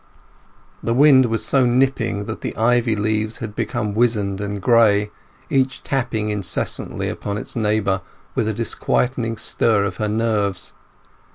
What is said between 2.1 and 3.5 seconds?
that the ivy leaves